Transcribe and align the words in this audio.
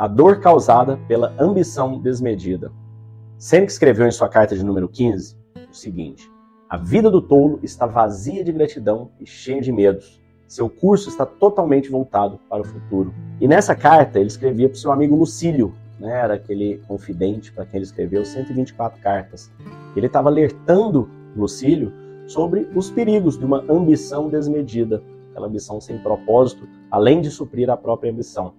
A 0.00 0.08
dor 0.08 0.40
causada 0.40 0.98
pela 1.06 1.34
ambição 1.38 1.98
desmedida. 1.98 2.72
Sêneca 3.36 3.70
escreveu 3.70 4.06
em 4.06 4.10
sua 4.10 4.30
carta 4.30 4.56
de 4.56 4.64
número 4.64 4.88
15 4.88 5.36
o 5.70 5.74
seguinte: 5.74 6.26
A 6.70 6.78
vida 6.78 7.10
do 7.10 7.20
tolo 7.20 7.60
está 7.62 7.84
vazia 7.84 8.42
de 8.42 8.50
gratidão 8.50 9.10
e 9.20 9.26
cheia 9.26 9.60
de 9.60 9.70
medos. 9.70 10.18
Seu 10.48 10.70
curso 10.70 11.10
está 11.10 11.26
totalmente 11.26 11.90
voltado 11.90 12.40
para 12.48 12.62
o 12.62 12.64
futuro. 12.64 13.12
E 13.38 13.46
nessa 13.46 13.74
carta 13.74 14.18
ele 14.18 14.28
escrevia 14.28 14.70
para 14.70 14.76
o 14.76 14.78
seu 14.78 14.90
amigo 14.90 15.14
Lucílio, 15.14 15.74
né, 15.98 16.18
era 16.18 16.32
aquele 16.32 16.78
confidente 16.88 17.52
para 17.52 17.66
quem 17.66 17.76
ele 17.76 17.84
escreveu 17.84 18.24
124 18.24 19.02
cartas. 19.02 19.52
Ele 19.94 20.06
estava 20.06 20.30
alertando 20.30 21.10
Lucílio 21.36 21.92
sobre 22.26 22.66
os 22.74 22.90
perigos 22.90 23.38
de 23.38 23.44
uma 23.44 23.62
ambição 23.70 24.30
desmedida, 24.30 25.02
aquela 25.30 25.46
ambição 25.46 25.78
sem 25.78 25.98
propósito, 25.98 26.66
além 26.90 27.20
de 27.20 27.30
suprir 27.30 27.68
a 27.68 27.76
própria 27.76 28.10
ambição. 28.10 28.54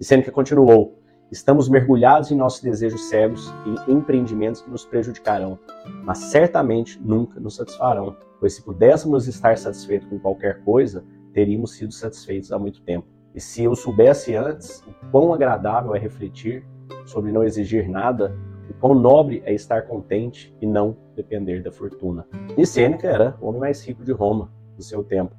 E 0.00 0.04
Sêneca 0.04 0.30
continuou: 0.30 0.98
Estamos 1.30 1.68
mergulhados 1.68 2.30
em 2.30 2.36
nossos 2.36 2.60
desejos 2.60 3.08
cegos 3.08 3.52
e 3.66 3.92
empreendimentos 3.92 4.60
que 4.60 4.70
nos 4.70 4.84
prejudicarão, 4.84 5.58
mas 6.04 6.18
certamente 6.18 7.00
nunca 7.02 7.40
nos 7.40 7.56
satisfarão, 7.56 8.16
pois 8.38 8.54
se 8.54 8.62
pudéssemos 8.62 9.26
estar 9.26 9.56
satisfeitos 9.56 10.08
com 10.08 10.18
qualquer 10.18 10.62
coisa, 10.62 11.04
teríamos 11.32 11.72
sido 11.72 11.92
satisfeitos 11.92 12.52
há 12.52 12.58
muito 12.58 12.82
tempo. 12.82 13.06
E 13.34 13.40
se 13.40 13.64
eu 13.64 13.74
soubesse 13.74 14.34
antes 14.36 14.80
o 14.86 15.10
quão 15.10 15.34
agradável 15.34 15.94
é 15.94 15.98
refletir 15.98 16.64
sobre 17.04 17.32
não 17.32 17.42
exigir 17.42 17.88
nada, 17.88 18.36
o 18.70 18.74
quão 18.74 18.94
nobre 18.94 19.42
é 19.44 19.52
estar 19.52 19.82
contente 19.82 20.54
e 20.60 20.66
não 20.66 20.96
depender 21.16 21.62
da 21.62 21.72
fortuna. 21.72 22.26
E 22.56 22.64
Sêneca 22.64 23.08
era 23.08 23.36
o 23.40 23.48
homem 23.48 23.60
mais 23.60 23.84
rico 23.84 24.04
de 24.04 24.12
Roma 24.12 24.52
do 24.76 24.82
seu 24.82 25.02
tempo. 25.02 25.34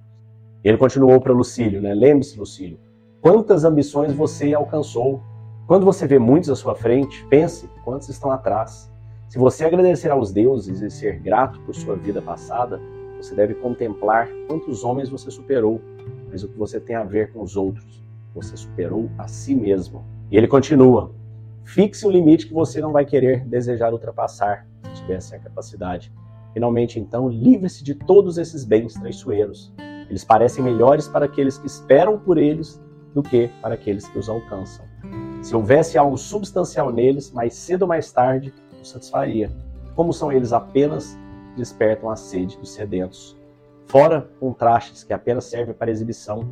Ele 0.64 0.78
continuou 0.78 1.22
para 1.22 1.32
Lucílio, 1.32 1.82
né? 1.82 1.94
Lembre-se, 1.94 2.38
Lucílio, 2.38 2.80
quantas 3.26 3.64
ambições 3.64 4.14
você 4.14 4.54
alcançou 4.54 5.20
quando 5.66 5.84
você 5.84 6.06
vê 6.06 6.20
muitos 6.20 6.48
à 6.52 6.56
sua 6.56 6.76
frente, 6.76 7.26
pense 7.26 7.68
quantos 7.84 8.08
estão 8.08 8.30
atrás. 8.30 8.88
Se 9.28 9.40
você 9.40 9.66
agradecer 9.66 10.12
aos 10.12 10.32
deuses 10.32 10.80
e 10.80 10.92
ser 10.92 11.18
grato 11.22 11.60
por 11.62 11.74
sua 11.74 11.96
vida 11.96 12.22
passada, 12.22 12.80
você 13.18 13.34
deve 13.34 13.56
contemplar 13.56 14.30
quantos 14.48 14.84
homens 14.84 15.10
você 15.10 15.32
superou, 15.32 15.82
mas 16.30 16.44
o 16.44 16.48
que 16.48 16.56
você 16.56 16.80
tem 16.80 16.96
a 16.96 17.04
ver 17.04 17.34
com 17.34 17.42
os 17.42 17.58
outros. 17.58 18.06
Você 18.36 18.56
superou 18.56 19.10
a 19.18 19.28
si 19.28 19.56
mesmo. 19.56 20.06
E 20.30 20.38
ele 20.38 20.48
continua: 20.48 21.12
fixe 21.64 22.06
um 22.06 22.12
limite 22.12 22.46
que 22.46 22.54
você 22.54 22.80
não 22.80 22.92
vai 22.92 23.06
querer 23.06 23.44
desejar 23.44 23.92
ultrapassar, 23.92 24.68
se 24.94 25.02
tiver 25.02 25.16
essa 25.16 25.40
capacidade. 25.40 26.14
Finalmente, 26.54 27.00
então, 27.00 27.28
livre-se 27.28 27.84
de 27.84 27.96
todos 27.96 28.38
esses 28.38 28.64
bens 28.64 28.94
traiçoeiros. 28.94 29.74
Eles 30.08 30.24
parecem 30.24 30.64
melhores 30.64 31.08
para 31.08 31.26
aqueles 31.26 31.58
que 31.58 31.66
esperam 31.66 32.20
por 32.20 32.38
eles 32.38 32.85
do 33.16 33.24
que 33.24 33.50
para 33.62 33.76
aqueles 33.76 34.06
que 34.08 34.20
os 34.20 34.28
alcançam. 34.28 34.86
Se 35.42 35.56
houvesse 35.56 35.98
algo 35.98 36.18
substancial 36.18 36.92
neles, 36.92 37.32
mais 37.32 37.54
cedo 37.54 37.84
ou 37.84 37.88
mais 37.88 38.12
tarde, 38.12 38.54
os 38.82 38.90
satisfaria. 38.90 39.50
Como 39.96 40.12
são 40.12 40.32
eles 40.32 40.52
apenas 40.52 41.18
despertam 41.56 42.10
a 42.10 42.18
sede 42.18 42.58
dos 42.58 42.74
sedentos. 42.74 43.38
Fora 43.86 44.30
contrastes 44.40 45.04
que 45.04 45.14
apenas 45.14 45.46
servem 45.46 45.74
para 45.74 45.90
exibição. 45.90 46.46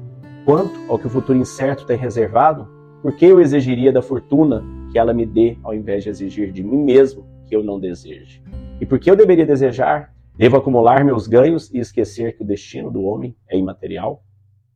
Quanto 0.46 0.80
ao 0.90 0.98
que 0.98 1.08
o 1.08 1.10
futuro 1.10 1.38
incerto 1.38 1.86
tem 1.86 1.98
reservado, 1.98 2.68
por 3.02 3.14
que 3.14 3.26
eu 3.26 3.42
exigiria 3.42 3.92
da 3.92 4.02
fortuna 4.02 4.64
que 4.92 4.98
ela 4.98 5.14
me 5.14 5.26
dê 5.26 5.58
ao 5.64 5.74
invés 5.74 6.04
de 6.04 6.10
exigir 6.10 6.54
de 6.54 6.64
mim 6.64 6.78
mesmo 6.78 7.26
que 7.46 7.56
eu 7.56 7.62
não 7.62 7.80
deseje? 7.80 8.42
E 8.80 8.86
por 8.86 9.00
que 9.00 9.12
eu 9.12 9.16
deveria 9.16 9.46
desejar? 9.46 10.14
Devo 10.38 10.56
acumular 10.56 11.04
meus 11.04 11.28
ganhos 11.28 11.70
e 11.74 11.80
esquecer 11.80 12.38
que 12.38 12.44
o 12.44 12.48
destino 12.48 12.90
do 12.90 13.04
homem 13.04 13.36
é 13.50 13.58
imaterial? 13.58 14.24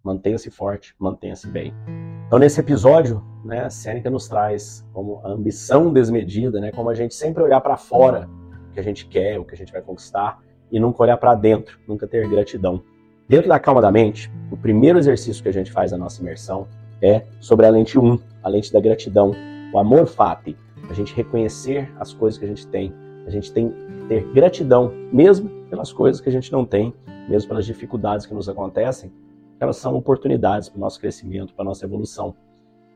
Mantenha-se 0.07 0.49
forte, 0.49 0.95
mantenha-se 0.97 1.45
bem. 1.49 1.73
Então, 2.27 2.39
nesse 2.39 2.61
episódio, 2.61 3.21
né, 3.43 3.69
Sêneca 3.69 4.09
nos 4.09 4.25
traz 4.29 4.87
como 4.93 5.19
a 5.21 5.31
ambição 5.31 5.91
desmedida, 5.91 6.61
né, 6.61 6.71
como 6.71 6.89
a 6.89 6.95
gente 6.95 7.13
sempre 7.13 7.43
olhar 7.43 7.59
para 7.59 7.75
fora 7.75 8.29
o 8.69 8.73
que 8.73 8.79
a 8.79 8.83
gente 8.83 9.05
quer, 9.05 9.37
o 9.37 9.43
que 9.43 9.53
a 9.53 9.57
gente 9.57 9.69
vai 9.69 9.81
conquistar, 9.81 10.39
e 10.71 10.79
nunca 10.79 11.03
olhar 11.03 11.17
para 11.17 11.35
dentro, 11.35 11.77
nunca 11.85 12.07
ter 12.07 12.25
gratidão. 12.29 12.81
Dentro 13.27 13.49
da 13.49 13.59
calma 13.59 13.81
da 13.81 13.91
mente, 13.91 14.31
o 14.49 14.55
primeiro 14.55 14.97
exercício 14.97 15.43
que 15.43 15.49
a 15.49 15.53
gente 15.53 15.73
faz 15.73 15.91
na 15.91 15.97
nossa 15.97 16.21
imersão 16.21 16.69
é 17.01 17.25
sobre 17.41 17.65
a 17.65 17.69
lente 17.69 17.99
1, 17.99 18.17
a 18.43 18.47
lente 18.47 18.71
da 18.71 18.79
gratidão, 18.79 19.33
o 19.73 19.77
amor 19.77 20.07
fati, 20.07 20.55
a 20.89 20.93
gente 20.93 21.13
reconhecer 21.13 21.91
as 21.99 22.13
coisas 22.13 22.39
que 22.39 22.45
a 22.45 22.47
gente 22.47 22.65
tem, 22.67 22.93
a 23.25 23.29
gente 23.29 23.51
tem 23.51 23.73
ter 24.07 24.23
gratidão, 24.31 24.93
mesmo 25.11 25.49
pelas 25.69 25.91
coisas 25.91 26.21
que 26.21 26.29
a 26.29 26.31
gente 26.31 26.49
não 26.49 26.63
tem, 26.63 26.93
mesmo 27.27 27.49
pelas 27.49 27.65
dificuldades 27.65 28.25
que 28.25 28.33
nos 28.33 28.47
acontecem, 28.47 29.11
elas 29.59 29.77
são 29.77 29.95
oportunidades 29.95 30.69
para 30.69 30.77
o 30.77 30.81
nosso 30.81 30.99
crescimento, 30.99 31.53
para 31.53 31.63
a 31.63 31.65
nossa 31.65 31.85
evolução. 31.85 32.35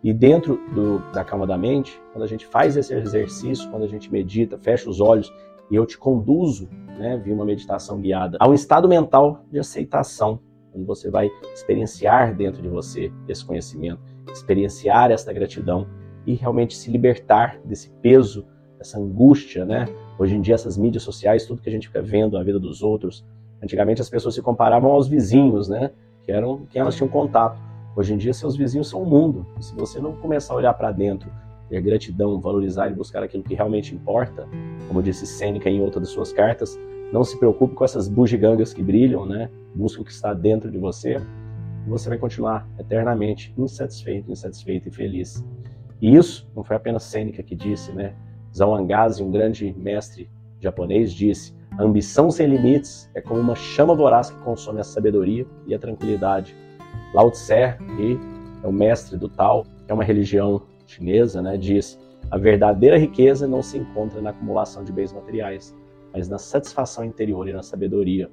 E 0.04 0.12
dentro 0.12 0.60
do, 0.74 1.00
da 1.12 1.24
calma 1.24 1.46
da 1.46 1.58
mente, 1.58 2.02
quando 2.12 2.24
a 2.24 2.28
gente 2.28 2.46
faz 2.46 2.76
esse 2.76 2.94
exercício, 2.94 3.70
quando 3.70 3.84
a 3.84 3.88
gente 3.88 4.12
medita, 4.12 4.58
fecha 4.58 4.90
os 4.90 5.00
olhos 5.00 5.32
e 5.70 5.76
eu 5.76 5.86
te 5.86 5.98
conduzo, 5.98 6.68
né, 6.98 7.18
via 7.24 7.34
uma 7.34 7.46
meditação 7.46 8.00
guiada, 8.00 8.38
a 8.40 8.48
um 8.48 8.54
estado 8.54 8.88
mental 8.88 9.46
de 9.52 9.60
aceitação, 9.60 10.40
onde 10.74 10.86
você 10.86 11.10
vai 11.10 11.30
experienciar 11.54 12.36
dentro 12.36 12.62
de 12.62 12.68
você 12.68 13.12
esse 13.28 13.46
conhecimento, 13.46 14.02
experienciar 14.32 15.12
esta 15.12 15.32
gratidão 15.32 15.88
e 16.26 16.34
realmente 16.34 16.76
se 16.76 16.90
libertar 16.90 17.60
desse 17.64 17.90
peso, 18.02 18.46
dessa 18.78 19.00
angústia, 19.00 19.66
né? 19.66 19.88
Hoje 20.18 20.36
em 20.36 20.42
dia 20.42 20.56
essas 20.56 20.78
mídias 20.78 21.04
sociais, 21.04 21.46
tudo 21.46 21.62
que 21.62 21.70
a 21.70 21.72
gente 21.72 21.88
fica 21.88 22.02
vendo 22.02 22.38
a 22.38 22.44
vida 22.44 22.60
dos 22.60 22.82
outros, 22.82 23.26
antigamente 23.62 24.02
as 24.02 24.10
pessoas 24.10 24.36
se 24.36 24.42
comparavam 24.42 24.92
aos 24.92 25.08
vizinhos, 25.08 25.68
né? 25.68 25.92
Que 26.31 26.38
eram 26.38 26.66
quem 26.69 26.81
elas 26.81 26.96
tinham 26.96 27.09
contato. 27.09 27.59
Hoje 27.94 28.14
em 28.14 28.18
dia, 28.18 28.34
seus 28.34 28.56
vizinhos 28.56 28.90
são 28.90 29.03
o 29.03 29.06
mundo. 29.06 29.46
E 29.59 29.66
se 29.66 29.75
você 29.75 30.00
não 30.00 30.16
começar 30.16 30.53
a 30.53 30.58
olhar 30.58 30.74
para 30.74 30.92
dentro, 30.92 31.30
ter 31.68 31.81
gratidão, 31.81 32.40
valorizar 32.40 32.90
e 32.90 32.94
buscar 32.94 33.22
aquilo 33.22 33.44
que 33.44 33.53
realmente 33.53 33.94
importa, 33.94 34.47
como 34.88 35.03
disse 35.03 35.28
Sêneca 35.28 35.70
em 35.70 35.81
outra 35.81 36.00
das 36.00 36.09
suas 36.09 36.31
cartas, 36.31 36.80
não 37.12 37.25
se 37.25 37.38
preocupe 37.38 37.75
com 37.75 37.84
essas 37.84 38.08
bugigangas 38.08 38.74
que 38.74 38.81
brilham, 38.81 39.25
né? 39.25 39.50
Busque 39.75 40.02
o 40.02 40.06
que 40.06 40.12
está 40.12 40.34
dentro 40.34 40.72
de 40.72 40.78
você 40.78 41.18
e 41.86 41.90
você 41.90 42.08
vai 42.08 42.18
continuar 42.18 42.66
eternamente 42.80 43.53
insatisfeito, 43.58 44.31
insatisfeito 44.31 44.88
e 44.88 44.91
feliz. 44.91 45.44
E 46.02 46.16
isso 46.16 46.50
não 46.56 46.64
foi 46.64 46.78
apenas 46.78 47.03
Sêneca 47.03 47.44
que 47.44 47.56
disse, 47.56 47.91
né? 47.91 48.16
Zhao 48.56 48.80
um 48.80 49.31
grande 49.31 49.75
mestre 49.78 50.30
japonês, 50.62 51.12
disse: 51.12 51.53
a 51.81 51.84
ambição 51.84 52.30
sem 52.30 52.46
limites 52.46 53.09
é 53.16 53.22
como 53.22 53.40
uma 53.40 53.56
chama 53.56 53.96
voraz 53.96 54.30
que 54.30 54.40
consome 54.42 54.80
a 54.80 54.84
sabedoria 54.84 55.47
e 55.66 55.74
a 55.74 55.80
tranquilidade. 55.80 56.56
Lao 57.12 57.31
Tse, 57.31 57.75
que 57.97 58.19
é 58.64 58.68
o 58.68 58.72
mestre 58.72 59.18
do 59.18 59.28
Tao, 59.28 59.64
que 59.64 59.91
é 59.91 59.94
uma 59.94 60.03
religião 60.03 60.62
chinesa, 60.86 61.41
né, 61.41 61.58
diz: 61.58 62.00
a 62.30 62.38
verdadeira 62.38 63.00
riqueza 63.00 63.47
não 63.47 63.64
se 63.64 63.80
encontra 63.80 64.22
na 64.22 64.30
acumulação 64.30 64.84
de 64.84 64.91
bens 64.91 65.12
materiais, 65.12 65.75
mas 66.14 66.30
na 66.30 66.38
satisfação 66.38 67.03
interior 67.03 67.47
e 67.47 67.53
na 67.53 67.64
sabedoria. 67.64 68.30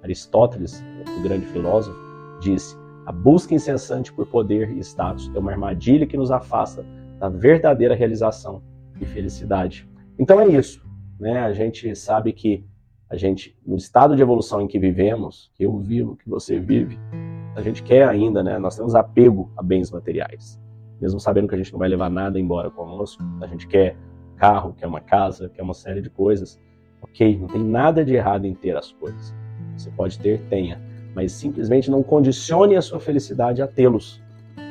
Aristóteles, 0.00 0.80
o 1.18 1.22
grande 1.22 1.46
filósofo, 1.46 1.98
disse: 2.40 2.76
a 3.04 3.10
busca 3.10 3.52
incessante 3.52 4.12
por 4.12 4.26
poder 4.26 4.70
e 4.70 4.78
status 4.78 5.28
é 5.34 5.38
uma 5.40 5.50
armadilha 5.50 6.06
que 6.06 6.16
nos 6.16 6.30
afasta 6.30 6.86
da 7.18 7.28
verdadeira 7.28 7.96
realização 7.96 8.62
e 9.00 9.04
felicidade. 9.04 9.88
Então 10.16 10.40
é 10.40 10.46
isso, 10.46 10.86
né? 11.18 11.40
A 11.40 11.52
gente 11.52 11.96
sabe 11.96 12.32
que 12.32 12.64
a 13.12 13.16
gente, 13.18 13.54
no 13.66 13.76
estado 13.76 14.16
de 14.16 14.22
evolução 14.22 14.62
em 14.62 14.66
que 14.66 14.78
vivemos, 14.78 15.50
que 15.54 15.64
eu 15.64 15.76
vivo, 15.76 16.16
que 16.16 16.26
você 16.26 16.58
vive, 16.58 16.98
a 17.54 17.60
gente 17.60 17.82
quer 17.82 18.08
ainda, 18.08 18.42
né? 18.42 18.58
Nós 18.58 18.74
temos 18.74 18.94
apego 18.94 19.52
a 19.54 19.62
bens 19.62 19.90
materiais. 19.90 20.58
Mesmo 20.98 21.20
sabendo 21.20 21.46
que 21.46 21.54
a 21.54 21.58
gente 21.58 21.70
não 21.70 21.78
vai 21.78 21.90
levar 21.90 22.08
nada 22.08 22.40
embora 22.40 22.70
conosco, 22.70 23.22
a 23.42 23.46
gente 23.46 23.68
quer 23.68 23.98
carro, 24.38 24.74
quer 24.78 24.86
uma 24.86 25.00
casa, 25.00 25.50
quer 25.50 25.60
uma 25.60 25.74
série 25.74 26.00
de 26.00 26.08
coisas. 26.08 26.58
Ok, 27.02 27.38
não 27.38 27.48
tem 27.48 27.62
nada 27.62 28.02
de 28.02 28.14
errado 28.14 28.46
em 28.46 28.54
ter 28.54 28.74
as 28.74 28.92
coisas. 28.92 29.34
Você 29.76 29.90
pode 29.90 30.18
ter, 30.18 30.40
tenha. 30.48 30.80
Mas 31.14 31.32
simplesmente 31.32 31.90
não 31.90 32.02
condicione 32.02 32.76
a 32.76 32.80
sua 32.80 32.98
felicidade 32.98 33.60
a 33.60 33.66
tê-los. 33.66 34.22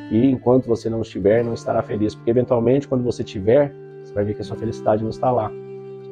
E 0.10 0.26
enquanto 0.26 0.66
você 0.66 0.90
não 0.90 1.04
estiver, 1.04 1.44
não 1.46 1.54
estará 1.54 1.84
feliz. 1.84 2.16
Porque 2.16 2.32
eventualmente, 2.32 2.88
quando 2.88 3.04
você 3.04 3.24
tiver, 3.24 3.72
você 4.04 4.12
vai 4.16 4.26
ver 4.26 4.34
que 4.34 4.42
a 4.42 4.44
sua 4.44 4.58
felicidade 4.58 5.04
não 5.04 5.12
está 5.12 5.30
lá 5.30 5.52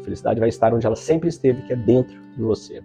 felicidade 0.04 0.40
vai 0.40 0.50
estar 0.50 0.74
onde 0.74 0.86
ela 0.86 0.96
sempre 0.96 1.30
esteve, 1.30 1.62
que 1.64 1.74
é 1.74 1.76
dentro 1.76 2.20
de 2.36 2.42
você. 2.42 2.84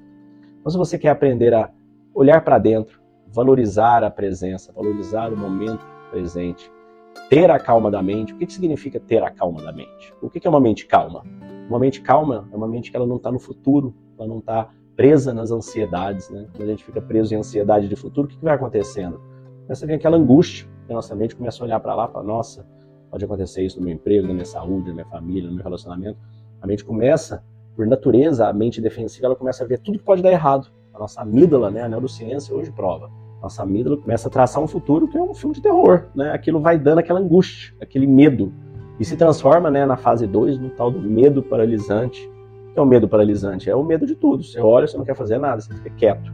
Então, 0.61 0.71
se 0.71 0.79
você 0.79 0.99
quer 0.99 1.11
aprender 1.11 1.53
a 1.55 1.71
olhar 2.15 2.43
para 2.43 2.59
dentro, 2.59 3.01
valorizar 3.27 4.05
a 4.05 4.11
presença, 4.11 4.73
valorizar 4.73 5.33
o 5.33 5.37
momento 5.37 5.85
presente, 6.11 6.71
ter 7.29 7.51
a 7.51 7.59
calma 7.59 7.91
da 7.91 8.03
mente, 8.03 8.33
o 8.33 8.37
que, 8.37 8.47
que 8.47 8.53
significa 8.53 9.01
ter 9.01 9.23
a 9.23 9.31
calma 9.31 9.63
da 9.63 9.73
mente? 9.73 10.15
O 10.23 10.31
que, 10.31 10.39
que 10.39 10.47
é 10.47 10.51
uma 10.51 10.61
mente 10.61 10.87
calma? 10.87 11.25
Uma 11.69 11.79
mente 11.79 12.01
calma 12.01 12.49
é 12.53 12.57
uma 12.57 12.69
mente 12.69 12.91
que 12.91 12.97
ela 12.97 13.07
não 13.07 13.17
está 13.17 13.33
no 13.33 13.39
futuro, 13.39 13.95
ela 14.19 14.29
não 14.29 14.39
está 14.39 14.71
presa 14.95 15.33
nas 15.33 15.51
ansiedades. 15.51 16.31
Né? 16.31 16.47
Quando 16.55 16.69
a 16.69 16.71
gente 16.71 16.85
fica 16.85 17.01
preso 17.01 17.35
em 17.35 17.39
ansiedade 17.39 17.89
de 17.89 17.97
futuro, 17.97 18.27
o 18.27 18.31
que, 18.31 18.37
que 18.37 18.45
vai 18.45 18.55
acontecendo? 18.55 19.21
Começa 19.63 19.85
a 19.85 19.89
vir 19.89 19.95
aquela 19.95 20.17
angústia, 20.17 20.69
a 20.89 20.93
nossa 20.93 21.15
mente 21.15 21.35
começa 21.35 21.63
a 21.63 21.67
olhar 21.67 21.81
para 21.81 21.95
lá 21.95 22.07
e 22.09 22.13
fala, 22.13 22.25
nossa, 22.25 22.67
pode 23.11 23.25
acontecer 23.25 23.65
isso 23.65 23.79
no 23.79 23.87
meu 23.87 23.95
emprego, 23.95 24.27
na 24.27 24.35
minha 24.35 24.45
saúde, 24.45 24.89
na 24.89 24.95
minha 24.95 25.07
família, 25.07 25.49
no 25.49 25.57
meu 25.57 25.65
relacionamento. 25.65 26.19
A 26.65 26.67
mente 26.67 26.83
começa, 26.83 27.45
por 27.77 27.87
natureza, 27.87 28.49
a 28.49 28.53
mente 28.55 28.81
defensiva, 28.81 29.27
ela 29.27 29.37
começa 29.37 29.63
a 29.63 29.67
ver 29.67 29.79
tudo 29.81 29.99
que 29.99 30.05
pode 30.05 30.23
dar 30.23 30.33
errado. 30.33 30.69
A 30.95 30.99
nossa 30.99 31.21
amígdala, 31.21 31.71
né, 31.71 31.83
a 31.83 31.89
neurociência 31.91 32.57
hoje 32.57 32.73
prova. 32.73 33.11
Nossa 33.43 33.63
amígdala 33.63 33.99
começa 33.99 34.29
a 34.29 34.31
traçar 34.31 34.63
um 34.63 34.67
futuro 34.67 35.07
que 35.07 35.19
é 35.19 35.21
um 35.21 35.35
filme 35.35 35.55
de 35.55 35.61
terror, 35.61 36.07
né? 36.15 36.33
Aquilo 36.33 36.61
vai 36.61 36.79
dando 36.79 37.01
aquela 37.01 37.21
angústia, 37.21 37.75
aquele 37.83 38.07
medo. 38.07 38.51
e 38.99 39.05
se 39.05 39.15
transforma 39.15 39.71
né, 39.71 39.85
na 39.85 39.99
fase 39.99 40.27
2 40.27 40.59
no 40.59 40.71
tal 40.71 40.91
do 40.91 40.99
medo 41.03 41.43
paralisante. 41.43 42.27
Que 42.73 42.79
é 42.79 42.83
o 42.83 42.87
medo 42.87 43.07
paralisante? 43.07 43.69
É 43.69 43.77
o 43.77 43.85
medo 43.85 44.07
de 44.07 44.15
tudo. 44.15 44.43
Você 44.43 44.59
olha, 44.59 44.87
você 44.87 44.97
não 44.97 45.05
quer 45.05 45.15
fazer 45.15 45.37
nada, 45.37 45.61
você 45.61 45.75
fica 45.75 45.91
quieto. 45.91 46.33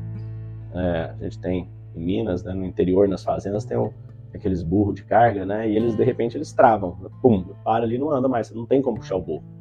É, 0.73 1.13
a 1.19 1.25
gente 1.25 1.41
tem 1.41 1.69
em 1.97 2.05
Minas, 2.05 2.45
né, 2.45 2.55
no 2.55 2.65
interior, 2.65 3.09
nas 3.09 3.25
fazendas, 3.25 3.65
tem 3.65 3.77
um, 3.77 3.91
aqueles 4.33 4.63
burros 4.63 4.95
de 4.95 5.03
carga, 5.03 5.45
né? 5.45 5.69
E 5.69 5.75
eles, 5.75 5.97
de 5.97 6.05
repente, 6.05 6.37
eles 6.37 6.53
travam. 6.53 6.97
Pum, 7.21 7.47
para 7.65 7.83
ali 7.83 7.99
não 7.99 8.13
anda 8.13 8.29
mais, 8.29 8.47
você 8.47 8.55
não 8.55 8.65
tem 8.65 8.81
como 8.81 8.97
puxar 8.97 9.17
o 9.17 9.21
burro. 9.21 9.59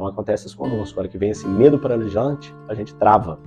Então 0.00 0.08
acontece 0.08 0.46
isso 0.46 0.56
conosco. 0.56 0.98
A 0.98 1.02
hora 1.02 1.08
que 1.10 1.18
vem 1.18 1.28
esse 1.28 1.46
medo 1.46 1.78
paralisante, 1.78 2.54
a 2.66 2.72
gente 2.72 2.94
trava. 2.94 3.38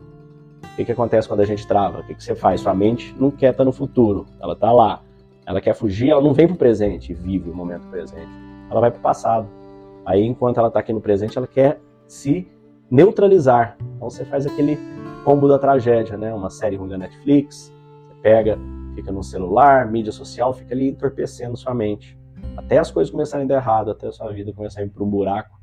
O 0.63 0.75
que, 0.75 0.85
que 0.85 0.91
acontece 0.91 1.27
quando 1.27 1.39
a 1.39 1.45
gente 1.45 1.65
trava? 1.65 2.01
O 2.01 2.03
que, 2.03 2.13
que 2.13 2.23
você 2.23 2.35
faz? 2.35 2.61
Sua 2.61 2.75
mente 2.75 3.15
não 3.19 3.31
quer 3.31 3.51
estar 3.51 3.65
no 3.65 3.71
futuro, 3.71 4.27
ela 4.39 4.53
está 4.53 4.71
lá. 4.71 5.01
Ela 5.47 5.59
quer 5.59 5.73
fugir, 5.73 6.11
ela 6.11 6.21
não 6.21 6.31
vem 6.31 6.45
para 6.45 6.53
o 6.53 6.57
presente 6.57 7.11
e 7.11 7.15
vive 7.15 7.49
o 7.49 7.55
momento 7.55 7.87
presente. 7.87 8.29
Ela 8.69 8.79
vai 8.79 8.91
para 8.91 8.99
o 8.99 9.01
passado. 9.01 9.47
Aí, 10.05 10.23
enquanto 10.23 10.59
ela 10.59 10.67
está 10.67 10.79
aqui 10.79 10.93
no 10.93 11.01
presente, 11.01 11.35
ela 11.35 11.47
quer 11.47 11.81
se 12.07 12.47
neutralizar. 12.89 13.75
Então 13.95 14.07
você 14.07 14.23
faz 14.23 14.45
aquele 14.45 14.77
combo 15.25 15.47
da 15.47 15.57
tragédia, 15.57 16.17
né? 16.17 16.31
Uma 16.35 16.51
série 16.51 16.75
ruim 16.75 16.89
da 16.89 16.99
Netflix, 16.99 17.73
você 18.07 18.13
pega, 18.21 18.59
fica 18.93 19.11
no 19.11 19.23
celular, 19.23 19.89
mídia 19.91 20.11
social, 20.11 20.53
fica 20.53 20.75
ali 20.75 20.89
entorpecendo 20.89 21.57
sua 21.57 21.73
mente. 21.73 22.15
Até 22.55 22.77
as 22.77 22.91
coisas 22.91 23.09
começarem 23.09 23.45
a 23.45 23.47
dar 23.47 23.55
errado, 23.55 23.89
até 23.89 24.07
a 24.07 24.11
sua 24.11 24.31
vida 24.31 24.53
começar 24.53 24.81
a 24.81 24.83
ir 24.83 24.89
para 24.89 25.03
um 25.03 25.09
buraco, 25.09 25.62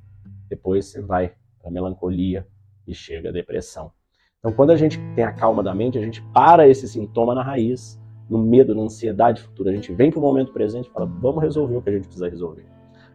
depois 0.51 0.87
você 0.87 1.01
vai 1.01 1.33
para 1.63 1.71
melancolia 1.71 2.47
e 2.87 2.95
chega 2.95 3.31
a 3.31 3.33
depressão. 3.33 3.93
Então, 4.39 4.53
quando 4.53 4.71
a 4.71 4.77
gente 4.77 4.99
tem 5.15 5.25
a 5.25 5.33
calma 5.33 5.63
da 5.63 5.75
mente, 5.75 5.97
a 5.97 6.03
gente 6.03 6.23
para 6.35 6.67
esse 6.67 6.89
sintoma 6.89 7.35
na 7.35 7.43
raiz, 7.43 8.01
no 8.29 8.39
medo, 8.39 8.75
na 8.75 8.83
ansiedade 8.83 9.43
futura. 9.43 9.71
A 9.71 9.75
gente 9.75 9.93
vem 9.93 10.11
para 10.11 10.21
o 10.21 10.23
momento 10.23 10.53
presente 10.53 10.89
e 10.89 10.93
fala, 10.93 11.05
vamos 11.05 11.43
resolver 11.43 11.77
o 11.77 11.83
que 11.83 11.91
a 11.91 11.93
gente 11.93 12.05
precisa 12.05 12.29
resolver. 12.29 12.65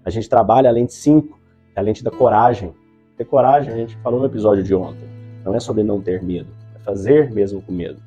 A 0.04 0.10
gente 0.10 0.30
trabalha 0.30 0.70
a 0.70 0.74
lente 0.74 0.94
5, 0.94 1.28
que 1.28 1.78
é 1.78 1.80
a 1.80 1.82
lente 1.82 2.04
da 2.04 2.12
coragem. 2.12 2.74
Ter 3.18 3.26
coragem, 3.26 3.74
a 3.74 3.78
gente 3.78 3.96
falou 3.98 4.20
no 4.20 4.26
episódio 4.26 4.62
de 4.62 4.76
ontem, 4.76 5.08
não 5.44 5.56
é 5.56 5.60
sobre 5.60 5.84
não 5.84 6.02
ter 6.02 6.22
medo, 6.22 6.50
é 6.76 6.80
fazer 6.80 7.32
mesmo 7.32 7.62
com 7.62 7.72
medo. 7.72 8.02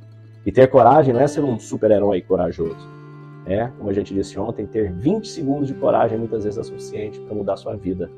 E 0.44 0.52
ter 0.52 0.68
coragem 0.68 1.14
não 1.14 1.20
é 1.20 1.26
ser 1.26 1.42
um 1.42 1.58
super-herói 1.58 2.20
corajoso. 2.20 2.86
É, 3.46 3.66
como 3.78 3.88
a 3.88 3.92
gente 3.94 4.12
disse 4.12 4.38
ontem, 4.38 4.66
ter 4.66 4.92
20 4.92 5.26
segundos 5.26 5.68
de 5.68 5.74
coragem 5.74 6.18
muitas 6.18 6.44
vezes 6.44 6.58
é 6.58 6.62
suficiente 6.62 7.18
para 7.20 7.34
mudar 7.34 7.56
sua 7.56 7.74
vida. 7.74 8.10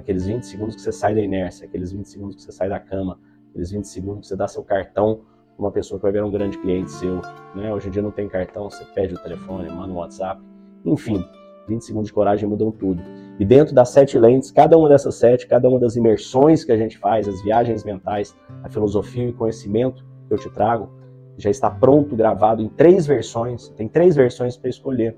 Aqueles 0.00 0.24
20 0.24 0.42
segundos 0.44 0.76
que 0.76 0.80
você 0.80 0.92
sai 0.92 1.14
da 1.14 1.20
inércia, 1.20 1.66
aqueles 1.66 1.92
20 1.92 2.06
segundos 2.06 2.36
que 2.36 2.42
você 2.42 2.52
sai 2.52 2.70
da 2.70 2.80
cama, 2.80 3.18
aqueles 3.50 3.70
20 3.70 3.84
segundos 3.84 4.20
que 4.22 4.26
você 4.28 4.36
dá 4.36 4.48
seu 4.48 4.64
cartão 4.64 5.20
para 5.54 5.66
uma 5.66 5.70
pessoa 5.70 5.98
que 5.98 6.02
vai 6.04 6.12
ver 6.12 6.24
um 6.24 6.30
grande 6.30 6.56
cliente 6.56 6.90
seu. 6.90 7.20
Né? 7.54 7.72
Hoje 7.72 7.88
em 7.88 7.90
dia 7.90 8.00
não 8.00 8.10
tem 8.10 8.26
cartão, 8.26 8.70
você 8.70 8.82
pede 8.94 9.14
o 9.14 9.18
telefone, 9.18 9.68
manda 9.68 9.92
um 9.92 9.96
WhatsApp. 9.96 10.40
Enfim, 10.86 11.22
20 11.68 11.84
segundos 11.84 12.06
de 12.08 12.14
coragem 12.14 12.48
mudam 12.48 12.72
tudo. 12.72 13.02
E 13.38 13.44
dentro 13.44 13.74
das 13.74 13.90
sete 13.90 14.18
lentes, 14.18 14.50
cada 14.50 14.76
uma 14.78 14.88
dessas 14.88 15.16
sete, 15.16 15.46
cada 15.46 15.68
uma 15.68 15.78
das 15.78 15.96
imersões 15.96 16.64
que 16.64 16.72
a 16.72 16.76
gente 16.78 16.96
faz, 16.96 17.28
as 17.28 17.42
viagens 17.42 17.84
mentais, 17.84 18.34
a 18.62 18.70
filosofia 18.70 19.28
e 19.28 19.32
conhecimento 19.34 20.02
que 20.28 20.32
eu 20.32 20.38
te 20.38 20.48
trago, 20.48 20.90
já 21.36 21.50
está 21.50 21.70
pronto, 21.70 22.16
gravado 22.16 22.62
em 22.62 22.68
três 22.70 23.06
versões. 23.06 23.68
Tem 23.70 23.86
três 23.86 24.16
versões 24.16 24.56
para 24.56 24.70
escolher. 24.70 25.14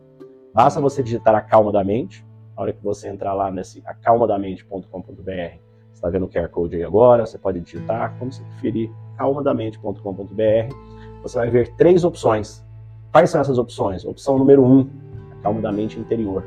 Basta 0.52 0.80
você 0.80 1.04
digitar 1.04 1.34
a 1.36 1.40
calma 1.40 1.70
da 1.70 1.84
mente. 1.84 2.24
Na 2.56 2.62
hora 2.62 2.72
que 2.72 2.82
você 2.82 3.08
entrar 3.08 3.34
lá 3.34 3.50
nesse 3.50 3.82
acalmadamente.com.br, 3.84 5.58
está 5.92 6.08
vendo 6.10 6.26
o 6.26 6.28
QR 6.28 6.48
Code 6.48 6.76
aí 6.76 6.84
agora, 6.84 7.24
você 7.24 7.38
pode 7.38 7.60
digitar, 7.60 8.16
como 8.18 8.32
você 8.32 8.42
preferir, 8.44 8.90
calmadamente.com.br. 9.16 10.74
Você 11.22 11.38
vai 11.38 11.50
ver 11.50 11.74
três 11.76 12.04
opções. 12.04 12.64
Quais 13.10 13.30
são 13.30 13.40
essas 13.40 13.58
opções? 13.58 14.04
Opção 14.04 14.38
número 14.38 14.64
um, 14.64 14.88
a 15.30 15.36
calma 15.42 15.60
da 15.60 15.72
mente 15.72 15.98
interior 15.98 16.44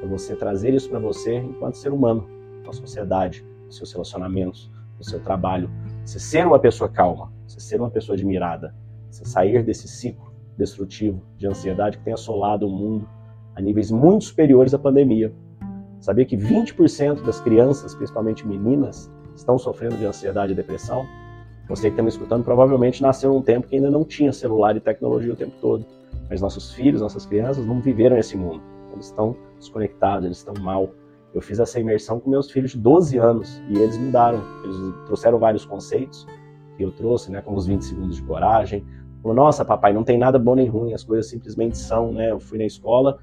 para 0.00 0.08
você 0.08 0.34
trazer 0.34 0.72
isso 0.74 0.88
para 0.88 0.98
você 0.98 1.36
enquanto 1.36 1.76
ser 1.76 1.92
humano, 1.92 2.26
na 2.64 2.72
sociedade, 2.72 3.44
nos 3.66 3.76
seus 3.76 3.92
relacionamentos, 3.92 4.70
no 4.98 5.04
seu 5.04 5.20
trabalho. 5.20 5.70
Você 6.04 6.18
ser 6.18 6.46
uma 6.46 6.58
pessoa 6.58 6.88
calma, 6.88 7.32
você 7.46 7.60
ser 7.60 7.80
uma 7.80 7.90
pessoa 7.90 8.16
admirada, 8.16 8.74
você 9.10 9.24
sair 9.24 9.62
desse 9.62 9.86
ciclo 9.86 10.32
destrutivo 10.56 11.22
de 11.36 11.46
ansiedade 11.46 11.98
que 11.98 12.04
tem 12.04 12.12
assolado 12.12 12.66
o 12.66 12.70
mundo 12.70 13.08
a 13.54 13.60
níveis 13.60 13.90
muito 13.90 14.24
superiores 14.24 14.72
à 14.72 14.78
pandemia. 14.78 15.32
Sabia 16.00 16.24
que 16.24 16.36
20% 16.36 17.22
das 17.22 17.40
crianças, 17.40 17.94
principalmente 17.94 18.46
meninas, 18.46 19.12
estão 19.36 19.58
sofrendo 19.58 19.96
de 19.96 20.06
ansiedade 20.06 20.52
e 20.52 20.56
depressão? 20.56 21.04
Você 21.68 21.82
que 21.82 21.88
está 21.90 22.02
me 22.02 22.08
escutando 22.08 22.42
provavelmente 22.42 23.02
nasceu 23.02 23.32
num 23.32 23.42
tempo 23.42 23.68
que 23.68 23.76
ainda 23.76 23.90
não 23.90 24.02
tinha 24.02 24.32
celular 24.32 24.74
e 24.76 24.80
tecnologia 24.80 25.32
o 25.32 25.36
tempo 25.36 25.52
todo. 25.60 25.84
Mas 26.28 26.40
nossos 26.40 26.72
filhos, 26.72 27.02
nossas 27.02 27.26
crianças 27.26 27.66
não 27.66 27.80
viveram 27.80 28.16
esse 28.16 28.36
mundo. 28.36 28.62
Eles 28.92 29.06
estão 29.06 29.36
desconectados, 29.58 30.24
eles 30.24 30.38
estão 30.38 30.54
mal. 30.62 30.88
Eu 31.34 31.42
fiz 31.42 31.60
essa 31.60 31.78
imersão 31.78 32.18
com 32.18 32.30
meus 32.30 32.50
filhos 32.50 32.72
de 32.72 32.78
12 32.78 33.18
anos 33.18 33.62
e 33.68 33.78
eles 33.78 33.96
mudaram. 33.98 34.42
Eles 34.64 34.76
trouxeram 35.04 35.38
vários 35.38 35.66
conceitos 35.66 36.26
que 36.76 36.82
eu 36.82 36.90
trouxe, 36.90 37.30
né, 37.30 37.42
como 37.42 37.58
os 37.58 37.66
20 37.66 37.84
segundos 37.84 38.16
de 38.16 38.22
coragem. 38.22 38.84
Falou, 39.22 39.36
nossa, 39.36 39.66
papai, 39.66 39.92
não 39.92 40.02
tem 40.02 40.16
nada 40.16 40.38
bom 40.38 40.54
nem 40.54 40.66
ruim, 40.66 40.94
as 40.94 41.04
coisas 41.04 41.28
simplesmente 41.28 41.76
são, 41.76 42.10
né? 42.10 42.30
Eu 42.30 42.40
fui 42.40 42.56
na 42.56 42.64
escola, 42.64 43.18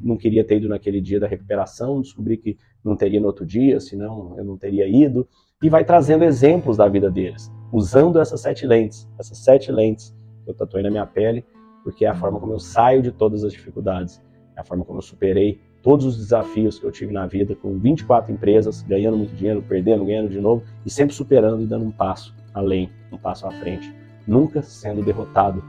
não 0.00 0.16
queria 0.16 0.44
ter 0.44 0.56
ido 0.56 0.68
naquele 0.68 1.00
dia 1.00 1.18
da 1.18 1.26
recuperação, 1.26 2.00
descobri 2.00 2.36
que 2.36 2.56
não 2.84 2.96
teria 2.96 3.20
no 3.20 3.26
outro 3.26 3.44
dia, 3.44 3.80
senão 3.80 4.34
eu 4.38 4.44
não 4.44 4.56
teria 4.56 4.86
ido. 4.86 5.26
E 5.62 5.68
vai 5.68 5.84
trazendo 5.84 6.24
exemplos 6.24 6.76
da 6.76 6.86
vida 6.88 7.10
deles, 7.10 7.50
usando 7.72 8.20
essas 8.20 8.40
sete 8.40 8.66
lentes, 8.66 9.08
essas 9.18 9.38
sete 9.38 9.72
lentes 9.72 10.14
que 10.44 10.50
eu 10.50 10.54
tatuei 10.54 10.82
na 10.82 10.90
minha 10.90 11.06
pele, 11.06 11.44
porque 11.82 12.04
é 12.04 12.08
a 12.08 12.14
forma 12.14 12.38
como 12.38 12.52
eu 12.52 12.60
saio 12.60 13.02
de 13.02 13.10
todas 13.10 13.44
as 13.44 13.52
dificuldades. 13.52 14.22
É 14.56 14.60
a 14.60 14.64
forma 14.64 14.84
como 14.84 14.98
eu 14.98 15.02
superei 15.02 15.60
todos 15.82 16.06
os 16.06 16.16
desafios 16.16 16.78
que 16.78 16.86
eu 16.86 16.92
tive 16.92 17.12
na 17.12 17.26
vida, 17.26 17.54
com 17.54 17.78
24 17.78 18.32
empresas, 18.32 18.80
ganhando 18.82 19.18
muito 19.18 19.34
dinheiro, 19.34 19.62
perdendo, 19.62 20.04
ganhando 20.04 20.30
de 20.30 20.40
novo, 20.40 20.62
e 20.84 20.90
sempre 20.90 21.14
superando 21.14 21.62
e 21.62 21.66
dando 21.66 21.84
um 21.84 21.90
passo 21.90 22.34
além, 22.54 22.90
um 23.12 23.18
passo 23.18 23.46
à 23.46 23.50
frente. 23.50 23.92
Nunca 24.26 24.62
sendo 24.62 25.02
derrotado, 25.02 25.62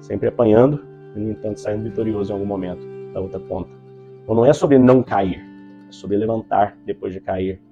sempre 0.00 0.28
apanhando, 0.28 0.84
e, 1.16 1.18
no 1.18 1.30
entanto, 1.30 1.58
saindo 1.58 1.82
vitorioso 1.82 2.30
em 2.30 2.34
algum 2.34 2.46
momento 2.46 2.95
da 3.16 3.22
outra 3.22 3.40
ponta. 3.40 3.70
Então 4.22 4.34
não 4.34 4.44
é 4.44 4.52
sobre 4.52 4.78
não 4.78 5.02
cair, 5.02 5.42
é 5.88 5.92
sobre 5.92 6.18
levantar 6.18 6.76
depois 6.84 7.14
de 7.14 7.20
cair. 7.20 7.62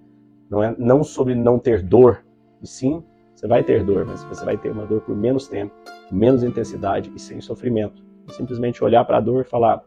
Não 0.48 0.62
é 0.62 0.74
não 0.78 1.04
sobre 1.04 1.34
não 1.34 1.58
ter 1.58 1.82
dor, 1.82 2.24
e 2.62 2.66
sim, 2.66 3.04
você 3.34 3.46
vai 3.46 3.62
ter 3.62 3.84
dor, 3.84 4.06
mas 4.06 4.24
você 4.24 4.42
vai 4.44 4.56
ter 4.56 4.70
uma 4.70 4.86
dor 4.86 5.02
por 5.02 5.14
menos 5.14 5.46
tempo, 5.46 5.74
com 6.08 6.16
menos 6.16 6.42
intensidade 6.42 7.12
e 7.14 7.20
sem 7.20 7.40
sofrimento. 7.40 8.02
simplesmente 8.30 8.82
olhar 8.82 9.04
para 9.04 9.18
a 9.18 9.20
dor 9.20 9.42
e 9.42 9.48
falar: 9.48 9.84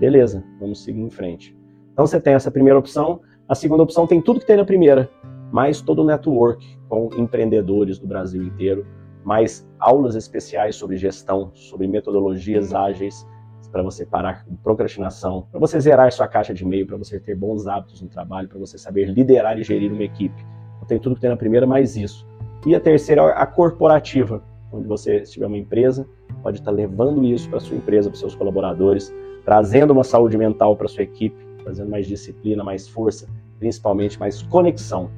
Beleza, 0.00 0.42
vamos 0.58 0.82
seguir 0.82 1.02
em 1.02 1.10
frente. 1.10 1.54
Então 1.92 2.06
você 2.06 2.18
tem 2.18 2.32
essa 2.32 2.50
primeira 2.50 2.78
opção. 2.78 3.20
A 3.46 3.54
segunda 3.54 3.82
opção 3.82 4.06
tem 4.06 4.22
tudo 4.22 4.40
que 4.40 4.46
tem 4.46 4.56
na 4.56 4.64
primeira, 4.64 5.10
mais 5.52 5.82
todo 5.82 6.00
o 6.00 6.04
network 6.04 6.78
com 6.88 7.10
empreendedores 7.18 7.98
do 7.98 8.06
Brasil 8.06 8.42
inteiro, 8.42 8.86
mais 9.22 9.68
aulas 9.78 10.14
especiais 10.14 10.76
sobre 10.76 10.96
gestão, 10.96 11.50
sobre 11.52 11.86
metodologias 11.86 12.72
ágeis 12.72 13.26
para 13.74 13.82
você 13.82 14.06
parar 14.06 14.44
com 14.44 14.54
procrastinação, 14.54 15.48
para 15.50 15.58
você 15.58 15.80
zerar 15.80 16.12
sua 16.12 16.28
caixa 16.28 16.54
de 16.54 16.62
e-mail, 16.62 16.86
para 16.86 16.96
você 16.96 17.18
ter 17.18 17.34
bons 17.34 17.66
hábitos 17.66 18.00
no 18.00 18.08
trabalho, 18.08 18.48
para 18.48 18.56
você 18.56 18.78
saber 18.78 19.06
liderar 19.06 19.58
e 19.58 19.64
gerir 19.64 19.92
uma 19.92 20.04
equipe. 20.04 20.46
Então, 20.76 20.86
tem 20.86 20.96
tudo 21.00 21.16
que 21.16 21.20
tem 21.20 21.28
na 21.28 21.36
primeira, 21.36 21.66
mais 21.66 21.96
isso. 21.96 22.24
E 22.64 22.72
a 22.72 22.78
terceira 22.78 23.22
é 23.22 23.32
a 23.34 23.44
corporativa, 23.44 24.40
onde 24.72 24.86
você, 24.86 25.26
se 25.26 25.32
tiver 25.32 25.46
uma 25.46 25.58
empresa, 25.58 26.06
pode 26.40 26.60
estar 26.60 26.70
levando 26.70 27.24
isso 27.24 27.50
para 27.50 27.58
sua 27.58 27.76
empresa, 27.76 28.08
para 28.08 28.16
seus 28.16 28.36
colaboradores, 28.36 29.12
trazendo 29.44 29.92
uma 29.92 30.04
saúde 30.04 30.38
mental 30.38 30.76
para 30.76 30.86
sua 30.86 31.02
equipe, 31.02 31.36
trazendo 31.64 31.90
mais 31.90 32.06
disciplina, 32.06 32.62
mais 32.62 32.88
força, 32.88 33.28
principalmente 33.58 34.20
mais 34.20 34.40
conexão. 34.40 35.10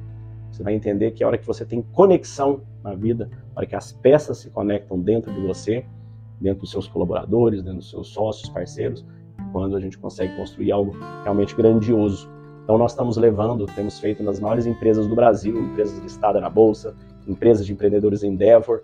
Você 0.51 0.63
vai 0.63 0.73
entender 0.73 1.11
que 1.11 1.23
a 1.23 1.27
hora 1.27 1.37
que 1.37 1.45
você 1.45 1.63
tem 1.63 1.83
conexão 1.93 2.61
na 2.83 2.95
vida, 2.95 3.29
a 3.55 3.59
hora 3.59 3.67
que 3.67 3.75
as 3.75 3.91
peças 3.91 4.39
se 4.39 4.49
conectam 4.49 4.99
dentro 4.99 5.31
de 5.31 5.41
você, 5.41 5.85
dentro 6.39 6.61
dos 6.61 6.71
seus 6.71 6.87
colaboradores, 6.87 7.61
dentro 7.61 7.79
dos 7.79 7.89
seus 7.89 8.07
sócios, 8.09 8.49
parceiros, 8.49 9.05
quando 9.51 9.75
a 9.75 9.79
gente 9.79 9.97
consegue 9.97 10.35
construir 10.35 10.71
algo 10.71 10.95
realmente 11.23 11.55
grandioso. 11.55 12.29
Então 12.63 12.77
nós 12.77 12.91
estamos 12.91 13.17
levando, 13.17 13.65
temos 13.65 13.99
feito 13.99 14.21
nas 14.23 14.39
maiores 14.39 14.65
empresas 14.65 15.07
do 15.07 15.15
Brasil, 15.15 15.57
empresas 15.57 15.97
listadas 15.99 16.41
na 16.41 16.49
bolsa, 16.49 16.95
empresas 17.27 17.65
de 17.65 17.73
empreendedores 17.73 18.23
Endeavor, 18.23 18.81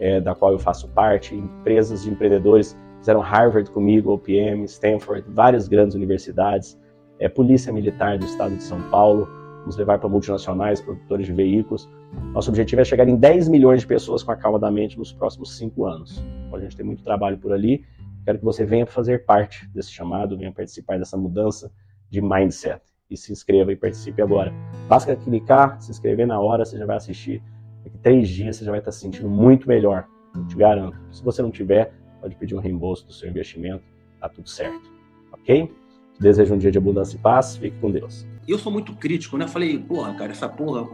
é, 0.00 0.20
da 0.20 0.34
qual 0.34 0.52
eu 0.52 0.58
faço 0.58 0.88
parte, 0.88 1.34
empresas 1.34 2.02
de 2.02 2.10
empreendedores 2.10 2.76
fizeram 2.98 3.20
Harvard 3.20 3.70
comigo, 3.70 4.12
OPM, 4.12 4.64
Stanford, 4.64 5.24
várias 5.28 5.68
grandes 5.68 5.94
universidades, 5.94 6.78
é, 7.18 7.28
Polícia 7.28 7.72
Militar 7.72 8.18
do 8.18 8.24
Estado 8.24 8.56
de 8.56 8.62
São 8.62 8.80
Paulo, 8.90 9.28
vamos 9.60 9.76
levar 9.76 9.98
para 9.98 10.08
multinacionais, 10.08 10.80
produtores 10.80 11.26
de 11.26 11.32
veículos. 11.32 11.88
Nosso 12.32 12.50
objetivo 12.50 12.82
é 12.82 12.84
chegar 12.84 13.08
em 13.08 13.16
10 13.16 13.48
milhões 13.48 13.80
de 13.80 13.86
pessoas 13.86 14.22
com 14.22 14.30
a 14.30 14.36
calma 14.36 14.58
da 14.58 14.70
mente 14.70 14.98
nos 14.98 15.12
próximos 15.12 15.56
cinco 15.56 15.86
anos. 15.86 16.22
Então, 16.46 16.58
a 16.58 16.60
gente 16.60 16.76
tem 16.76 16.84
muito 16.84 17.02
trabalho 17.02 17.38
por 17.38 17.52
ali. 17.52 17.84
Quero 18.24 18.38
que 18.38 18.44
você 18.44 18.64
venha 18.64 18.86
fazer 18.86 19.24
parte 19.24 19.68
desse 19.68 19.90
chamado, 19.90 20.36
venha 20.36 20.52
participar 20.52 20.98
dessa 20.98 21.16
mudança 21.16 21.72
de 22.10 22.20
mindset. 22.20 22.82
E 23.08 23.16
se 23.16 23.32
inscreva 23.32 23.72
e 23.72 23.76
participe 23.76 24.20
agora. 24.20 24.52
Basta 24.88 25.14
clicar, 25.14 25.80
se 25.80 25.90
inscrever 25.90 26.26
na 26.26 26.40
hora, 26.40 26.64
você 26.64 26.76
já 26.76 26.84
vai 26.84 26.96
assistir. 26.96 27.42
Daqui 27.84 27.98
três 27.98 28.28
dias 28.28 28.56
você 28.56 28.64
já 28.64 28.70
vai 28.70 28.80
estar 28.80 28.90
se 28.90 29.00
sentindo 29.00 29.28
muito 29.28 29.68
melhor. 29.68 30.06
Eu 30.34 30.46
te 30.46 30.56
garanto. 30.56 30.98
Se 31.12 31.22
você 31.22 31.40
não 31.40 31.50
tiver, 31.50 31.94
pode 32.20 32.34
pedir 32.34 32.54
um 32.56 32.58
reembolso 32.58 33.06
do 33.06 33.12
seu 33.12 33.28
investimento, 33.28 33.84
tá 34.20 34.28
tudo 34.28 34.48
certo. 34.48 34.90
Ok? 35.32 35.72
Desejo 36.18 36.54
um 36.54 36.58
dia 36.58 36.70
de 36.70 36.78
abundância 36.78 37.16
e 37.16 37.20
paz. 37.20 37.56
Fique 37.56 37.78
com 37.78 37.90
Deus. 37.90 38.26
eu 38.48 38.58
sou 38.58 38.72
muito 38.72 38.94
crítico, 38.94 39.36
né? 39.38 39.46
Falei, 39.46 39.78
porra, 39.78 40.12
cara, 40.14 40.32
essa 40.32 40.48
porra 40.48 40.84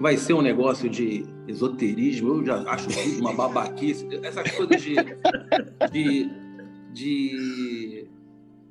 vai 0.00 0.16
ser 0.16 0.32
um 0.32 0.42
negócio 0.42 0.88
de 0.88 1.24
esoterismo, 1.46 2.36
eu 2.36 2.44
já 2.44 2.62
acho 2.70 2.88
tudo 2.88 3.20
uma 3.20 3.32
babaquice, 3.32 4.06
essas 4.22 4.50
coisas 4.52 4.80
de, 4.80 4.96
de, 5.90 6.30
de... 6.92 8.08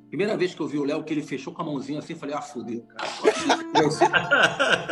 Primeira 0.08 0.36
vez 0.38 0.54
que 0.54 0.60
eu 0.60 0.66
vi 0.66 0.78
o 0.78 0.84
Léo, 0.84 1.04
que 1.04 1.12
ele 1.12 1.22
fechou 1.22 1.52
com 1.52 1.60
a 1.60 1.64
mãozinha 1.64 1.98
assim, 1.98 2.14
falei, 2.14 2.34
ah, 2.34 2.40
fudeu, 2.40 2.82
cara. 2.96 3.08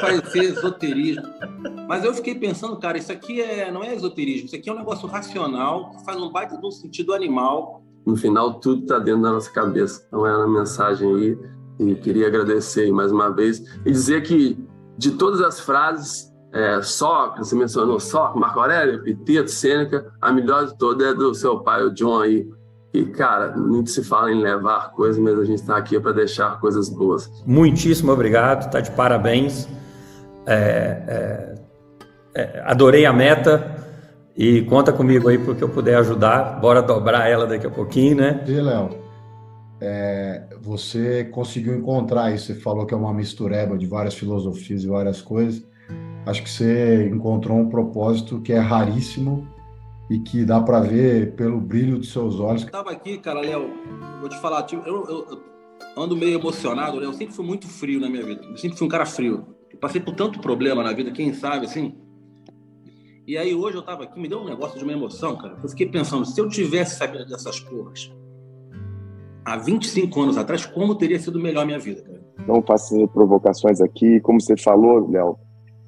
Vai 0.00 0.30
ser 0.30 0.44
esoterismo. 0.44 1.22
Mas 1.88 2.04
eu 2.04 2.12
fiquei 2.12 2.34
pensando, 2.34 2.76
cara, 2.76 2.98
isso 2.98 3.10
aqui 3.10 3.40
é, 3.40 3.72
não 3.72 3.82
é 3.82 3.94
esoterismo, 3.94 4.46
isso 4.46 4.56
aqui 4.56 4.68
é 4.68 4.72
um 4.72 4.76
negócio 4.76 5.08
racional, 5.08 5.92
que 5.92 6.04
faz 6.04 6.20
um 6.20 6.30
baita 6.30 6.58
de 6.58 6.66
um 6.66 6.70
sentido 6.70 7.14
animal. 7.14 7.82
No 8.04 8.14
final, 8.14 8.60
tudo 8.60 8.82
está 8.82 8.98
dentro 8.98 9.22
da 9.22 9.32
nossa 9.32 9.50
cabeça. 9.50 10.04
Então, 10.06 10.26
era 10.26 10.44
a 10.44 10.48
mensagem 10.48 11.08
aí. 11.14 11.38
E 11.78 11.94
queria 11.94 12.26
agradecer 12.26 12.90
mais 12.90 13.12
uma 13.12 13.28
vez 13.28 13.62
e 13.84 13.90
dizer 13.90 14.22
que 14.22 14.56
de 14.96 15.12
todas 15.12 15.40
as 15.40 15.60
frases, 15.60 16.32
é, 16.52 16.80
só, 16.80 17.34
você 17.36 17.54
mencionou 17.54 18.00
só, 18.00 18.34
Marco 18.34 18.60
Aurélio, 18.60 19.06
Epiteto, 19.06 19.50
Sêneca, 19.50 20.12
a 20.20 20.32
melhor 20.32 20.66
de 20.66 20.78
todas 20.78 21.06
é 21.06 21.14
do 21.14 21.34
seu 21.34 21.60
pai, 21.60 21.82
o 21.82 21.92
John 21.92 22.20
aí. 22.20 22.48
E, 22.94 23.04
cara, 23.04 23.54
muito 23.54 23.90
se 23.90 24.02
fala 24.02 24.32
em 24.32 24.40
levar 24.40 24.92
coisas, 24.92 25.18
mas 25.18 25.38
a 25.38 25.44
gente 25.44 25.60
está 25.60 25.76
aqui 25.76 26.00
para 26.00 26.12
deixar 26.12 26.58
coisas 26.60 26.88
boas. 26.88 27.30
Muitíssimo 27.46 28.10
obrigado, 28.10 28.70
tá 28.70 28.80
de 28.80 28.90
parabéns. 28.92 29.68
É, 30.46 31.54
é, 32.34 32.42
é 32.42 32.62
adorei 32.64 33.04
a 33.04 33.12
meta 33.12 33.76
e 34.34 34.62
conta 34.62 34.94
comigo 34.94 35.28
aí 35.28 35.36
porque 35.36 35.62
eu 35.62 35.68
puder 35.68 35.96
ajudar. 35.96 36.58
Bora 36.58 36.80
dobrar 36.80 37.28
ela 37.28 37.46
daqui 37.46 37.66
a 37.66 37.70
pouquinho, 37.70 38.16
né? 38.16 38.42
E, 38.46 38.52
Léo, 38.52 39.05
é, 39.80 40.46
você 40.60 41.24
conseguiu 41.24 41.76
encontrar 41.76 42.34
isso. 42.34 42.46
Você 42.46 42.54
falou 42.54 42.86
que 42.86 42.94
é 42.94 42.96
uma 42.96 43.12
mistureba 43.12 43.76
de 43.76 43.86
várias 43.86 44.14
filosofias 44.14 44.84
e 44.84 44.86
várias 44.86 45.20
coisas. 45.20 45.64
Acho 46.24 46.42
que 46.42 46.50
você 46.50 47.08
encontrou 47.08 47.58
um 47.58 47.68
propósito 47.68 48.40
que 48.40 48.52
é 48.52 48.58
raríssimo 48.58 49.46
e 50.10 50.18
que 50.18 50.44
dá 50.44 50.60
para 50.60 50.80
ver 50.80 51.34
pelo 51.34 51.60
brilho 51.60 51.98
dos 51.98 52.10
seus 52.10 52.40
olhos. 52.40 52.62
Eu 52.62 52.70
tava 52.70 52.90
aqui, 52.90 53.18
cara, 53.18 53.40
Léo, 53.40 53.70
vou 54.20 54.28
te 54.28 54.40
falar, 54.40 54.62
tipo, 54.64 54.86
eu, 54.86 55.04
eu, 55.04 55.26
eu, 55.30 55.42
ando 55.96 56.16
meio 56.16 56.38
emocionado, 56.38 56.98
Léo. 56.98 57.10
Eu 57.10 57.12
sempre 57.12 57.34
fui 57.34 57.44
muito 57.44 57.68
frio 57.68 58.00
na 58.00 58.08
minha 58.08 58.24
vida. 58.24 58.42
Eu 58.44 58.56
sempre 58.56 58.76
fui 58.76 58.86
um 58.86 58.90
cara 58.90 59.06
frio. 59.06 59.46
Eu 59.70 59.78
passei 59.78 60.00
por 60.00 60.14
tanto 60.14 60.40
problema 60.40 60.82
na 60.82 60.92
vida, 60.92 61.10
quem 61.12 61.32
sabe, 61.32 61.66
assim. 61.66 61.94
E 63.26 63.36
aí 63.36 63.54
hoje 63.54 63.76
eu 63.76 63.82
tava 63.82 64.04
aqui, 64.04 64.18
me 64.18 64.28
deu 64.28 64.38
um 64.40 64.44
negócio 64.44 64.78
de 64.78 64.84
uma 64.84 64.92
emoção, 64.92 65.36
cara. 65.36 65.58
Eu 65.62 65.68
fiquei 65.68 65.86
pensando, 65.86 66.24
se 66.24 66.40
eu 66.40 66.48
tivesse 66.48 66.96
sabido 66.96 67.26
dessas 67.26 67.58
porras, 67.58 68.10
há 69.46 69.56
25 69.56 70.20
anos 70.20 70.36
atrás, 70.36 70.66
como 70.66 70.96
teria 70.96 71.20
sido 71.20 71.38
melhor 71.38 71.62
a 71.62 71.66
minha 71.66 71.78
vida? 71.78 72.02
Não 72.48 72.60
faço 72.60 73.06
provocações 73.08 73.80
aqui. 73.80 74.20
Como 74.20 74.40
você 74.40 74.56
falou, 74.56 75.08
Léo, 75.08 75.38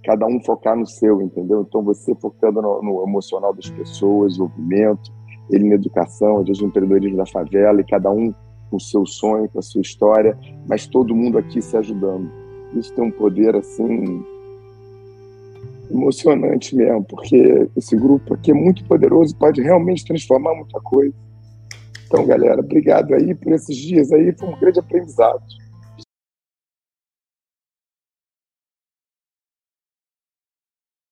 cada 0.05 0.27
um 0.27 0.41
focar 0.45 0.77
no 0.77 0.87
seu, 0.87 1.21
entendeu? 1.21 1.67
Então, 1.69 1.83
você 1.83 2.15
focando 2.15 2.63
no, 2.63 2.81
no 2.81 3.03
emocional 3.03 3.53
das 3.53 3.69
pessoas, 3.69 4.35
desenvolvimento, 4.35 5.13
ele 5.51 5.69
na 5.69 5.75
educação, 5.75 6.39
às 6.39 6.47
vezes 6.47 6.63
no 6.63 6.69
empreendedorismo 6.69 7.17
da 7.17 7.27
favela, 7.27 7.81
e 7.81 7.85
cada 7.85 8.11
um 8.11 8.33
com 8.71 8.77
o 8.77 8.81
seu 8.81 9.05
sonho, 9.05 9.49
com 9.49 9.59
a 9.59 9.63
sua 9.63 9.81
história, 9.81 10.39
mas 10.69 10.87
todo 10.87 11.15
mundo 11.15 11.37
aqui 11.37 11.61
se 11.61 11.77
ajudando. 11.77 12.31
Isso 12.75 12.95
tem 12.95 13.05
um 13.05 13.11
poder, 13.11 13.57
assim, 13.57 14.25
emocionante 15.91 16.77
mesmo, 16.77 17.03
porque 17.05 17.69
esse 17.77 17.97
grupo 17.97 18.35
aqui 18.35 18.53
é 18.53 18.55
muito 18.55 18.85
poderoso, 18.85 19.35
pode 19.37 19.61
realmente 19.63 20.05
transformar 20.05 20.55
muita 20.55 20.79
coisa. 20.81 21.15
Então, 22.09 22.27
galera, 22.27 22.61
obrigado 22.61 23.15
aí 23.15 23.35
por 23.35 23.53
esses 23.53 23.77
dias 23.77 24.11
aí, 24.11 24.33
foi 24.33 24.49
um 24.49 24.59
grande 24.59 24.81
aprendizado. 24.81 25.43